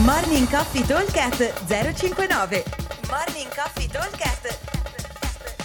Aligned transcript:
Morning 0.00 0.48
Coffee 0.48 0.86
Talkcast 0.86 1.66
059 1.66 2.64
Morning 3.10 3.54
Coffee 3.54 3.86
Talkcast 3.86 4.58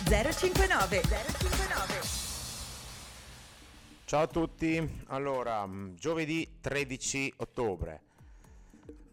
059 0.03 1.01
059 1.01 2.01
Ciao 4.03 4.21
a 4.21 4.27
tutti, 4.27 5.03
allora 5.07 5.65
mm, 5.65 5.95
giovedì 5.95 6.57
13 6.59 7.35
ottobre, 7.37 8.01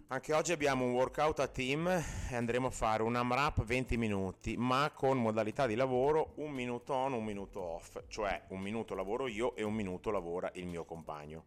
anche 0.08 0.34
oggi 0.34 0.50
abbiamo 0.50 0.84
un 0.84 0.90
workout 0.94 1.38
a 1.38 1.46
team 1.46 1.86
e 1.86 2.34
andremo 2.34 2.66
a 2.66 2.70
fare 2.70 3.04
un 3.04 3.14
AMRAP 3.14 3.62
20 3.62 3.96
minuti, 3.96 4.56
ma 4.56 4.90
con 4.92 5.22
modalità 5.22 5.68
di 5.68 5.76
lavoro 5.76 6.32
un 6.38 6.50
minuto 6.50 6.92
on, 6.92 7.12
un 7.12 7.24
minuto 7.24 7.60
off, 7.60 8.02
cioè 8.08 8.42
un 8.48 8.58
minuto 8.58 8.96
lavoro 8.96 9.28
io 9.28 9.54
e 9.54 9.62
un 9.62 9.74
minuto 9.74 10.10
lavora 10.10 10.50
il 10.54 10.66
mio 10.66 10.84
compagno. 10.84 11.44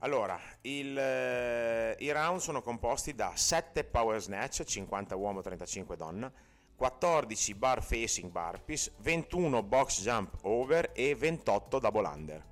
Allora, 0.00 0.38
il, 0.62 0.96
eh, 0.96 1.96
i 2.00 2.10
round 2.12 2.40
sono 2.40 2.60
composti 2.60 3.14
da 3.14 3.32
7 3.34 3.82
power 3.84 4.20
snatch, 4.20 4.62
50 4.62 5.16
uomo, 5.16 5.40
35 5.40 5.96
donna, 5.96 6.30
14 6.76 7.54
bar 7.54 7.82
facing 7.82 8.30
burpees, 8.30 8.92
21 8.98 9.62
box 9.62 10.02
jump 10.02 10.36
over 10.42 10.90
e 10.92 11.14
28 11.14 11.78
double 11.78 12.06
under. 12.06 12.44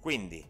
Quindi 0.00 0.44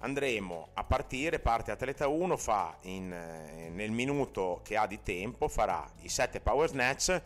andremo 0.00 0.68
a 0.74 0.84
partire, 0.84 1.38
parte 1.40 1.70
atleta 1.70 2.06
1, 2.06 2.36
fa 2.36 2.76
in, 2.82 3.10
eh, 3.10 3.70
nel 3.70 3.92
minuto 3.92 4.60
che 4.62 4.76
ha 4.76 4.86
di 4.86 5.00
tempo, 5.02 5.48
farà 5.48 5.90
i 6.02 6.08
7 6.10 6.40
power 6.40 6.68
snatch, 6.68 7.22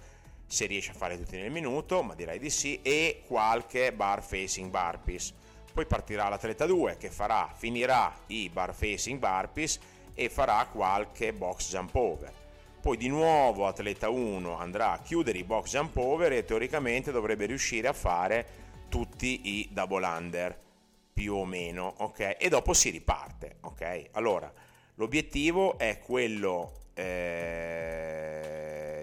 se 0.46 0.66
riesce 0.66 0.92
a 0.92 0.94
fare 0.94 1.18
tutti 1.18 1.36
nel 1.36 1.50
minuto, 1.50 2.00
ma 2.04 2.14
direi 2.14 2.38
di 2.38 2.50
sì, 2.50 2.80
e 2.82 3.24
qualche 3.26 3.92
bar 3.92 4.22
facing 4.22 4.70
burpees 4.70 5.34
poi 5.76 5.84
partirà 5.84 6.30
l'atleta 6.30 6.64
2 6.64 6.96
che 6.96 7.10
farà, 7.10 7.52
finirà 7.54 8.10
i 8.28 8.48
bar 8.48 8.72
facing 8.74 9.18
burpees 9.18 9.78
e 10.14 10.30
farà 10.30 10.66
qualche 10.72 11.34
box 11.34 11.68
jump 11.68 11.94
over. 11.94 12.32
Poi 12.80 12.96
di 12.96 13.08
nuovo 13.08 13.66
atleta 13.66 14.08
1 14.08 14.56
andrà 14.56 14.92
a 14.92 15.00
chiudere 15.00 15.36
i 15.36 15.44
box 15.44 15.72
jump 15.72 15.94
over 15.98 16.32
e 16.32 16.46
teoricamente 16.46 17.12
dovrebbe 17.12 17.44
riuscire 17.44 17.88
a 17.88 17.92
fare 17.92 18.46
tutti 18.88 19.58
i 19.58 19.68
double 19.70 20.06
under 20.06 20.58
più 21.12 21.34
o 21.34 21.44
meno, 21.44 21.92
ok? 21.98 22.36
E 22.38 22.48
dopo 22.48 22.72
si 22.72 22.88
riparte, 22.88 23.56
ok? 23.60 24.06
Allora, 24.12 24.50
l'obiettivo 24.94 25.76
è 25.76 25.98
quello 25.98 26.72
eh, 26.94 28.30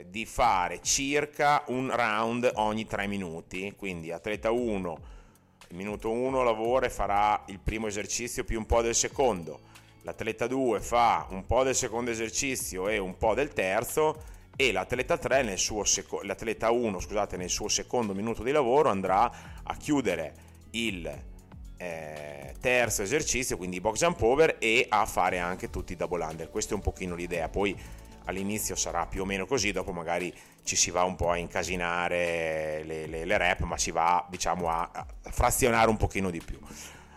di 0.10 0.26
fare 0.26 0.82
circa 0.82 1.66
un 1.68 1.96
round 1.96 2.50
ogni 2.56 2.88
3 2.88 3.06
minuti, 3.06 3.76
quindi 3.78 4.12
atleta 4.12 4.50
1 4.50 5.22
minuto 5.72 6.12
1 6.12 6.44
lavora 6.44 6.86
e 6.86 6.90
farà 6.90 7.44
il 7.48 7.60
primo 7.60 7.88
esercizio 7.88 8.44
più 8.44 8.60
un 8.60 8.66
po' 8.66 8.82
del 8.82 8.96
secondo, 8.96 9.60
l'atleta 10.04 10.48
2 10.48 10.80
fa 10.80 11.28
un 11.30 11.46
po' 11.46 11.64
del 11.64 11.76
secondo 11.76 12.12
esercizio 12.12 12.88
e 12.90 12.98
un 12.98 13.18
po' 13.18 13.34
del 13.34 13.54
terzo 13.54 14.32
e 14.56 14.72
l'atleta 14.72 15.18
3 15.18 15.44
nel 15.44 15.58
seco- 15.58 16.22
l'atleta 16.22 16.70
1 16.72 17.00
scusate 17.00 17.38
nel 17.38 17.50
suo 17.50 17.68
secondo 17.68 18.14
minuto 18.14 18.44
di 18.44 18.52
lavoro 18.52 18.90
andrà 18.90 19.32
a 19.64 19.76
chiudere 19.76 20.36
il 20.72 21.12
eh, 21.78 22.54
terzo 22.60 23.02
esercizio 23.02 23.58
quindi 23.58 23.82
box 23.82 24.00
jump 24.00 24.22
over 24.22 24.58
e 24.60 24.86
a 24.88 25.06
fare 25.06 25.40
anche 25.40 25.70
tutti 25.70 25.94
i 25.94 25.96
double 25.96 26.24
under. 26.24 26.50
Questo 26.50 26.74
è 26.74 26.76
un 26.76 26.82
pochino 26.82 27.16
l'idea. 27.16 27.50
Poi 27.50 27.78
all'inizio 28.26 28.76
sarà 28.76 29.06
più 29.06 29.22
o 29.22 29.26
meno 29.26 29.46
così, 29.46 29.72
dopo 29.72 29.92
magari 29.92 30.34
ci 30.64 30.76
si 30.76 30.92
va 30.92 31.04
un 31.04 31.16
po' 31.16 31.30
a 31.30 31.38
incasinare 31.38 32.84
le, 32.84 33.08
le, 33.08 33.26
le 33.26 33.38
rep, 33.38 33.62
ma 33.62 33.78
si 33.78 33.92
va 33.92 34.26
diciamo 34.30 34.70
a, 34.70 34.90
a 34.92 35.06
frazionare 35.32 35.90
un 35.90 35.98
pochino 35.98 36.30
di 36.30 36.42
più. 36.44 36.60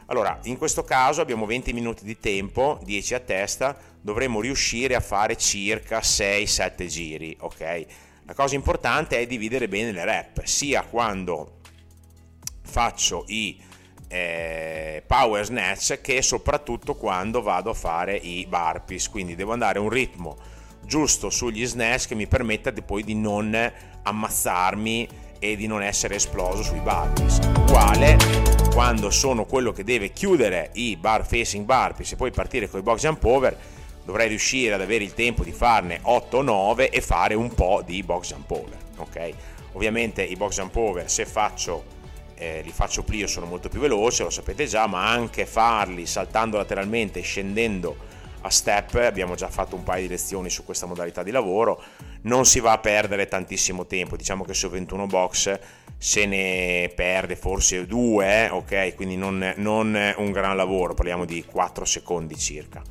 Allora, 0.07 0.39
in 0.45 0.57
questo 0.57 0.85
caso 0.85 1.21
abbiamo 1.21 1.47
20 1.47 1.73
minuti 1.73 2.05
di 2.05 2.19
tempo, 2.19 2.79
10 2.83 3.15
a 3.15 3.21
testa, 3.21 3.77
dovremmo 4.01 4.41
riuscire 4.41 4.95
a 4.95 5.01
fare 5.01 5.37
circa 5.37 5.99
6-7 5.99 6.87
giri, 6.87 7.37
ok? 7.41 7.87
La 8.25 8.35
cosa 8.35 8.55
importante 8.55 9.19
è 9.19 9.27
dividere 9.27 9.69
bene 9.69 9.93
le 9.93 10.05
rep, 10.05 10.45
sia 10.45 10.83
quando 10.83 11.61
faccio 12.63 13.25
i 13.29 13.61
eh, 14.09 15.03
power 15.07 15.45
snatch 15.45 16.01
che 16.01 16.23
soprattutto 16.23 16.95
quando 16.95 17.43
vado 17.43 17.71
a 17.71 17.75
fare 17.75 18.17
i 18.17 18.47
burpees, 18.47 19.09
quindi 19.09 19.35
devo 19.35 19.53
andare 19.53 19.79
a 19.79 19.83
un 19.83 19.91
ritmo 19.91 20.37
giusto 20.87 21.29
sugli 21.29 21.67
snatch 21.67 22.09
che 22.09 22.15
mi 22.15 22.27
permetta 22.27 22.71
di 22.71 22.81
poi 22.81 23.03
di 23.03 23.15
non 23.15 23.73
ammazzarmi 24.03 25.09
e 25.39 25.57
di 25.57 25.67
non 25.67 25.83
essere 25.83 26.15
esploso 26.15 26.63
sui 26.63 26.81
burpees. 26.81 27.41
Uguale 27.59 28.17
quando 28.73 29.11
sono 29.11 29.45
quello 29.45 29.73
che 29.73 29.85
deve 29.85 30.13
chiudere 30.13 30.71
i 30.75 30.97
bar 30.97 31.27
facing 31.27 31.65
burpees 31.65 32.13
e 32.13 32.17
poi 32.17 32.31
partire 32.31 32.69
con 32.69 32.81
i 32.81 32.83
box 32.83 33.01
jump 33.01 33.25
over, 33.25 33.59
dovrei 34.05 34.29
riuscire 34.29 34.75
ad 34.75 34.81
avere 34.81 35.03
il 35.03 35.15
tempo 35.15 35.43
di 35.43 35.53
farne 35.53 35.99
8 36.03 36.37
o 36.37 36.43
9 36.43 36.91
e 36.91 37.01
fare 37.01 37.35
un 37.35 37.53
po' 37.53 37.83
di 37.85 38.03
box 38.03 38.29
jump 38.29 38.51
over. 38.51 38.77
Ok? 38.99 39.31
Ovviamente 39.73 40.23
i 40.23 40.37
box 40.37 40.57
jump 40.57 40.77
over 40.77 41.11
se 41.11 41.27
faccio 41.27 41.95
eh, 42.39 42.61
li 42.63 42.71
faccio 42.71 43.03
plio 43.03 43.27
sono 43.27 43.47
molto 43.47 43.69
più 43.69 43.81
veloci, 43.81 44.23
lo 44.23 44.31
sapete 44.31 44.67
già, 44.67 44.87
ma 44.87 45.11
anche 45.11 45.47
farli 45.47 46.07
saltando 46.07 46.59
lateralmente 46.59 47.21
e 47.21 47.23
scendendo 47.23 47.97
a 48.47 48.51
step, 48.51 48.95
abbiamo 48.95 49.35
già 49.35 49.49
fatto 49.49 49.77
un 49.77 49.83
paio 49.83 50.03
di 50.03 50.09
lezioni 50.09 50.49
su 50.51 50.65
questa 50.65 50.87
modalità 50.87 51.23
di 51.23 51.31
lavoro, 51.31 51.83
non 52.23 52.47
si 52.47 52.61
va 52.61 52.73
a 52.73 52.79
perdere 52.79 53.27
tantissimo 53.27 53.87
tempo, 53.87 54.17
diciamo 54.17 54.45
che 54.45 54.55
su 54.55 54.69
21 54.69 55.07
box 55.07 55.59
se 55.99 56.27
ne 56.27 56.91
perde 56.95 57.37
forse 57.37 57.87
due, 57.87 58.49
ok? 58.51 58.95
Quindi 58.95 59.17
non, 59.17 59.55
non, 59.57 60.15
un 60.17 60.31
gran 60.33 60.57
lavoro, 60.57 60.95
parliamo 60.95 61.25
di 61.25 61.45
4 61.45 61.85
secondi 61.85 62.37
circa. 62.37 62.83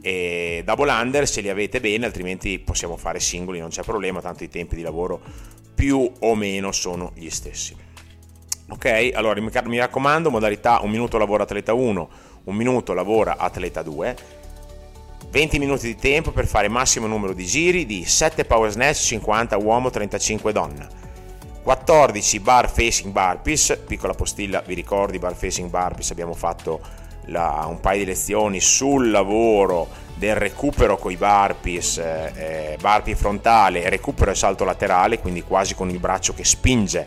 E 0.00 0.62
double 0.64 0.90
under 0.90 1.26
se 1.26 1.40
li 1.40 1.48
avete 1.48 1.80
bene, 1.80 2.06
altrimenti 2.06 2.58
possiamo 2.58 2.96
fare 2.96 3.20
singoli, 3.20 3.58
non 3.58 3.70
c'è 3.70 3.82
problema, 3.82 4.20
tanto 4.20 4.44
i 4.44 4.48
tempi 4.48 4.76
di 4.76 4.82
lavoro 4.82 5.20
più 5.74 6.10
o 6.20 6.34
meno 6.34 6.72
sono 6.72 7.12
gli 7.14 7.30
stessi. 7.30 7.74
Ok, 8.70 9.10
allora 9.14 9.40
mi 9.40 9.78
raccomando, 9.78 10.30
modalità 10.30 10.80
un 10.82 10.90
minuto 10.90 11.16
lavora 11.16 11.44
atleta 11.44 11.72
1, 11.72 12.08
un 12.44 12.54
minuto 12.54 12.92
lavora 12.92 13.38
atleta 13.38 13.82
2 13.82 14.38
20 15.30 15.58
minuti 15.58 15.86
di 15.86 15.96
tempo 15.96 16.30
per 16.30 16.46
fare 16.46 16.68
massimo 16.68 17.06
numero 17.06 17.34
di 17.34 17.44
giri 17.44 17.84
di 17.84 18.04
7 18.04 18.46
power 18.46 18.70
snatch 18.70 18.98
50 18.98 19.58
uomo 19.58 19.90
35 19.90 20.52
donna. 20.52 20.88
14 21.62 22.40
bar 22.40 22.70
facing 22.70 23.12
burpees 23.12 23.78
piccola 23.86 24.14
postilla 24.14 24.62
vi 24.64 24.72
ricordi 24.72 25.18
bar 25.18 25.34
facing 25.34 25.68
burpees 25.68 26.10
abbiamo 26.12 26.32
fatto 26.32 26.80
la, 27.26 27.66
un 27.68 27.78
paio 27.80 27.98
di 27.98 28.04
lezioni 28.06 28.58
sul 28.58 29.10
lavoro 29.10 29.86
del 30.14 30.34
recupero 30.34 30.96
con 30.96 31.12
i 31.12 31.16
burpees 31.16 31.98
eh, 31.98 32.32
eh, 32.34 32.76
burpee 32.80 33.14
frontale 33.14 33.86
recupero 33.90 34.30
e 34.30 34.34
salto 34.34 34.64
laterale 34.64 35.18
quindi 35.18 35.42
quasi 35.42 35.74
con 35.74 35.90
il 35.90 35.98
braccio 35.98 36.32
che 36.32 36.44
spinge 36.44 37.06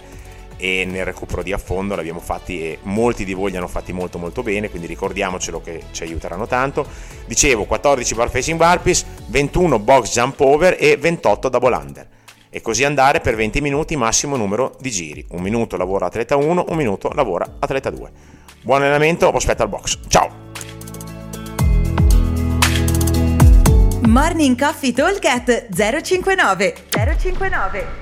e 0.61 0.85
nel 0.85 1.05
recupero 1.05 1.41
di 1.41 1.51
affondo 1.51 1.95
l'abbiamo 1.95 2.19
fatti 2.19 2.61
e 2.61 2.77
molti 2.83 3.25
di 3.25 3.33
voi 3.33 3.49
li 3.49 3.57
hanno 3.57 3.67
fatti 3.67 3.91
molto 3.91 4.19
molto 4.19 4.43
bene, 4.43 4.69
quindi 4.69 4.85
ricordiamocelo 4.85 5.59
che 5.59 5.85
ci 5.89 6.03
aiuteranno 6.03 6.45
tanto. 6.45 6.85
Dicevo 7.25 7.65
14 7.65 8.13
bar 8.13 8.29
facing 8.29 8.59
burpees, 8.59 9.03
21 9.25 9.79
box 9.79 10.13
jump 10.13 10.39
over 10.41 10.77
e 10.79 10.97
28 10.97 11.49
double 11.49 11.75
under. 11.75 12.07
E 12.51 12.61
così 12.61 12.83
andare 12.83 13.21
per 13.21 13.35
20 13.35 13.59
minuti 13.59 13.95
massimo 13.95 14.35
numero 14.37 14.75
di 14.79 14.91
giri. 14.91 15.25
Un 15.31 15.41
minuto 15.41 15.77
lavora 15.77 16.05
atleta 16.05 16.35
1, 16.35 16.65
un 16.69 16.77
minuto 16.77 17.09
lavora 17.15 17.55
atleta 17.57 17.89
2. 17.89 18.11
Buon 18.61 18.83
allenamento, 18.83 19.31
aspetta 19.31 19.63
al 19.63 19.69
box. 19.69 19.97
Ciao! 20.07 20.49
Morning 24.05 24.59
Coffee 24.59 24.93
Talk 24.93 25.67
059 26.01 26.75
059 27.17 28.00